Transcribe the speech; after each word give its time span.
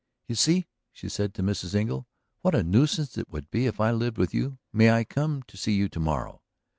"You 0.27 0.33
see," 0.33 0.65
she 0.91 1.09
said 1.09 1.35
to 1.35 1.43
Mrs. 1.43 1.75
Engle, 1.75 2.07
"what 2.41 2.55
a 2.55 2.63
nuisance 2.63 3.19
it 3.19 3.29
would 3.29 3.51
be 3.51 3.67
if 3.67 3.79
I 3.79 3.91
lived 3.91 4.17
with 4.17 4.33
you? 4.33 4.57
May 4.73 4.89
I 4.89 5.03
come 5.03 5.43
to 5.43 5.55
see 5.55 5.73
you 5.73 5.89
to 5.89 5.99
morrow?" 5.99 6.41